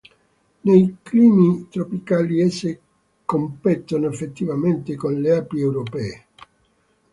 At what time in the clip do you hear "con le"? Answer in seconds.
4.95-5.35